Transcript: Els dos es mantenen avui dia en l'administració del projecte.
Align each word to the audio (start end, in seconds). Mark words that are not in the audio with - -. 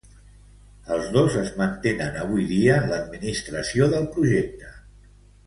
Els 0.95 1.11
dos 1.17 1.35
es 1.41 1.51
mantenen 1.59 2.17
avui 2.23 2.47
dia 2.53 2.79
en 2.81 2.89
l'administració 2.93 3.93
del 3.93 4.09
projecte. 4.19 4.75